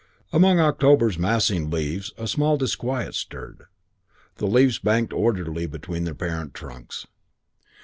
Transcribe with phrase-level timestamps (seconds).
[0.33, 3.65] Among October's massing leaves, a small disquiet stirred.
[4.37, 7.05] The leaves banked orderly between their parent trunks.